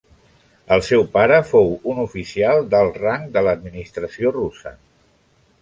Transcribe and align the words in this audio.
El 0.77 0.79
seu 0.87 1.03
pare 1.17 1.37
fou 1.49 1.69
un 1.93 2.01
oficial 2.05 2.63
d'alt 2.73 2.99
rang 3.05 3.31
de 3.37 3.47
l'administració 3.49 4.37
russa. 4.39 4.79